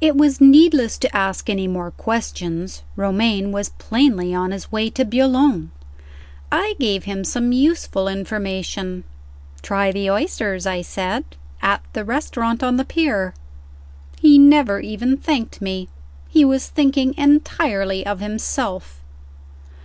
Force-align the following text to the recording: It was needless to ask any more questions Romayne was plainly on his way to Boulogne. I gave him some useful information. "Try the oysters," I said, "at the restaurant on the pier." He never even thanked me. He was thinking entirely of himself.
It 0.00 0.16
was 0.16 0.40
needless 0.40 0.98
to 0.98 1.16
ask 1.16 1.48
any 1.48 1.68
more 1.68 1.92
questions 1.92 2.82
Romayne 2.96 3.52
was 3.52 3.68
plainly 3.68 4.34
on 4.34 4.50
his 4.50 4.72
way 4.72 4.90
to 4.90 5.04
Boulogne. 5.04 5.70
I 6.50 6.74
gave 6.80 7.04
him 7.04 7.22
some 7.22 7.52
useful 7.52 8.08
information. 8.08 9.04
"Try 9.62 9.92
the 9.92 10.10
oysters," 10.10 10.66
I 10.66 10.82
said, 10.82 11.22
"at 11.62 11.84
the 11.92 12.04
restaurant 12.04 12.64
on 12.64 12.78
the 12.78 12.84
pier." 12.84 13.32
He 14.18 14.38
never 14.40 14.80
even 14.80 15.16
thanked 15.16 15.62
me. 15.62 15.88
He 16.28 16.44
was 16.44 16.66
thinking 16.66 17.14
entirely 17.16 18.04
of 18.04 18.18
himself. 18.18 19.00